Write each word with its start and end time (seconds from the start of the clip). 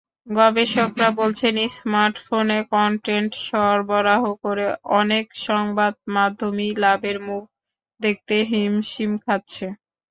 গবেষকেরা 0.31 1.09
বলছেন, 1.19 1.55
স্মার্টফোনে 1.77 2.59
কনটেন্ট 2.71 3.31
সরবরাহ 3.47 4.23
করে 4.43 4.65
অনেক 4.93 5.25
সংবাদমাধ্যমই 5.45 6.69
লাভের 6.83 7.17
মুখ 7.27 7.43
দেখতে 7.99 8.35
হিমশিম 8.49 9.11
খাচ্ছে। 9.23 9.65